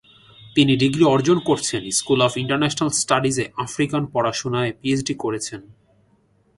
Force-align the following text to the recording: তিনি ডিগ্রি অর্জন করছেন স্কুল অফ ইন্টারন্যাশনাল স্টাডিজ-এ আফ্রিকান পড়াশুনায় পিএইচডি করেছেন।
তিনি 0.55 0.73
ডিগ্রি 0.75 1.03
অর্জন 1.05 1.37
করছেন 1.39 1.81
স্কুল 1.91 2.19
অফ 2.21 2.31
ইন্টারন্যাশনাল 2.37 2.89
স্টাডিজ-এ 3.01 3.45
আফ্রিকান 3.57 4.03
পড়াশুনায় 4.13 4.71
পিএইচডি 4.79 5.13
করেছেন। 5.13 5.61